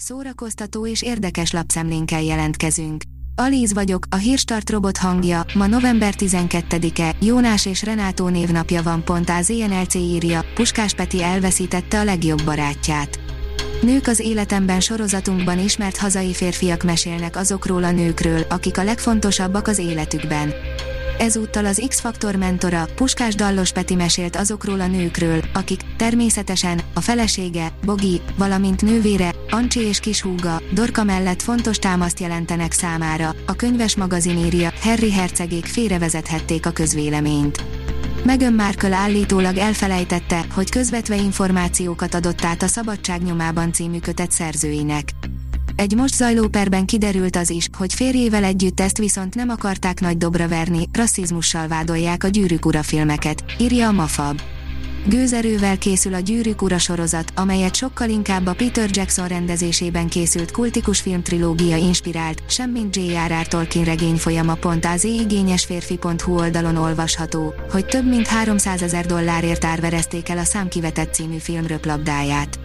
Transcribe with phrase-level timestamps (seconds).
[0.00, 3.02] Szórakoztató és érdekes lapszemlénkkel jelentkezünk.
[3.34, 9.30] Alíz vagyok, a hírstart robot hangja, ma november 12-e, Jónás és Renátó névnapja van pont
[9.30, 13.18] az ENLC írja, Puskás Peti elveszítette a legjobb barátját.
[13.82, 19.78] Nők az életemben sorozatunkban ismert hazai férfiak mesélnek azokról a nőkről, akik a legfontosabbak az
[19.78, 20.54] életükben.
[21.18, 27.72] Ezúttal az X-Faktor mentora, Puskás Dallos Peti mesélt azokról a nőkről, akik, természetesen, a felesége,
[27.84, 34.38] Bogi, valamint nővére, Ancsi és kishúga, Dorka mellett fontos támaszt jelentenek számára, a könyves magazin
[34.38, 37.64] írja, Harry hercegék félrevezethették a közvéleményt.
[38.24, 45.08] Meghan Markle állítólag elfelejtette, hogy közvetve információkat adott át a Szabadság nyomában című kötet szerzőinek.
[45.78, 50.18] Egy most zajló perben kiderült az is, hogy férjével együtt ezt viszont nem akarták nagy
[50.18, 54.40] dobra verni, rasszizmussal vádolják a Gyűrűk ura filmeket, írja a Mafab.
[55.06, 61.00] Gőzerővel készül a Gyűrűk ura sorozat, amelyet sokkal inkább a Peter Jackson rendezésében készült kultikus
[61.00, 63.46] filmtrilógia inspirált, semmint J.R.R.
[63.46, 70.28] Tolkien regény folyama pont az igényesférfi.hu oldalon olvasható, hogy több mint 300 ezer dollárért árverezték
[70.28, 72.58] el a számkivetett című film röplabdáját.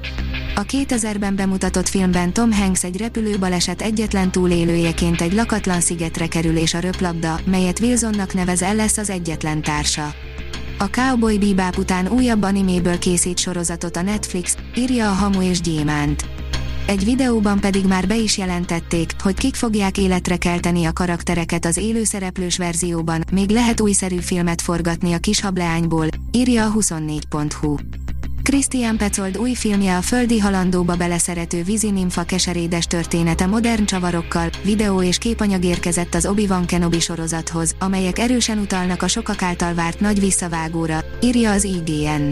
[0.56, 6.74] A 2000-ben bemutatott filmben Tom Hanks egy repülőbaleset egyetlen túlélőjeként egy lakatlan szigetre kerül és
[6.74, 10.14] a röplabda, melyet Wilsonnak nevez el lesz az egyetlen társa.
[10.78, 16.26] A Cowboy Bebop után újabb animéből készít sorozatot a Netflix, írja a Hamu és Gyémánt.
[16.88, 21.78] Egy videóban pedig már be is jelentették, hogy kik fogják életre kelteni a karaktereket az
[21.78, 27.76] élőszereplős verzióban, még lehet újszerű filmet forgatni a kis hableányból, írja a 24.hu.
[28.44, 35.18] Christian Petzold új filmje a földi halandóba beleszerető vízinimfa keserédes története modern csavarokkal, videó és
[35.18, 41.00] képanyag érkezett az Obi-Wan Kenobi sorozathoz, amelyek erősen utalnak a sokak által várt nagy visszavágóra,
[41.22, 42.32] írja az IGN.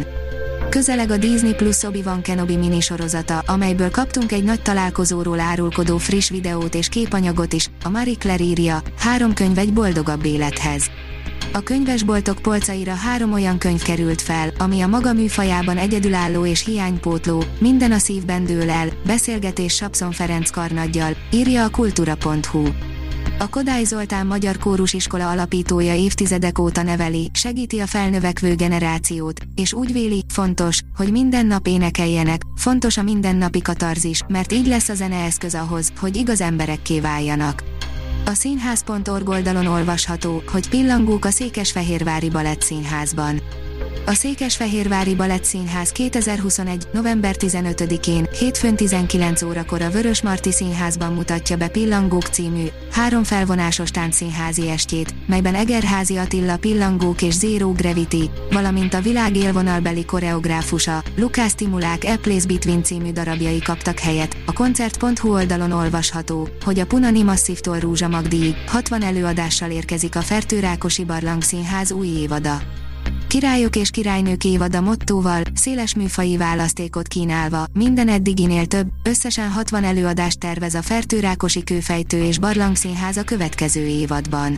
[0.70, 6.76] Közeleg a Disney Plus Obi-Wan Kenobi minisorozata, amelyből kaptunk egy nagy találkozóról árulkodó friss videót
[6.76, 10.90] és képanyagot is, a Marie Claire írja, három könyv egy boldogabb élethez.
[11.54, 17.44] A könyvesboltok polcaira három olyan könyv került fel, ami a maga műfajában egyedülálló és hiánypótló,
[17.60, 22.68] minden a szívben dől el, beszélgetés Sapszon Ferenc karnaggyal, írja a kultura.hu.
[23.40, 29.94] A Kodály Zoltán Magyar Kórusiskola alapítója évtizedek óta neveli, segíti a felnövekvő generációt, és úgy
[29.94, 35.24] véli, fontos, hogy minden nap énekeljenek, fontos a mindennapi katarzis, mert így lesz a zene
[35.24, 37.71] eszköz ahhoz, hogy igaz emberekké váljanak.
[38.26, 43.42] A színház.org oldalon olvasható, hogy pillangók a Székesfehérvári Balett Színházban.
[44.06, 46.88] A Székesfehérvári Balett Színház 2021.
[46.94, 53.92] november 15-én, hétfőn 19 órakor a Vörös Marti Színházban mutatja be Pillangók című, három felvonásos
[53.92, 61.56] táncszínházi estjét, melyben Egerházi Attila Pillangók és Zero Gravity, valamint a világ élvonalbeli koreográfusa, Lukász
[61.56, 64.38] Timulák A Place Between című darabjai kaptak helyet.
[64.46, 71.04] A koncert.hu oldalon olvasható, hogy a Punani Masszívtól Rúzsa Magdíj 60 előadással érkezik a Fertőrákosi
[71.04, 72.62] Barlang Színház új évada.
[73.32, 80.40] Királyok és királynők évada mottóval, széles műfai választékot kínálva, minden eddiginél több, összesen 60 előadást
[80.40, 84.58] tervez a Fertőrákosi Kőfejtő és Barlangszínház a következő évadban.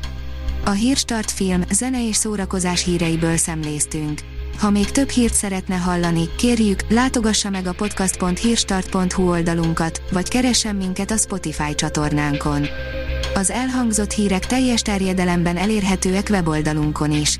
[0.66, 4.20] A Hírstart film, zene és szórakozás híreiből szemléztünk.
[4.60, 11.12] Ha még több hírt szeretne hallani, kérjük, látogassa meg a podcast.hírstart.hu oldalunkat, vagy keressen minket
[11.12, 12.66] a Spotify csatornánkon.
[13.34, 17.40] Az elhangzott hírek teljes terjedelemben elérhetőek weboldalunkon is.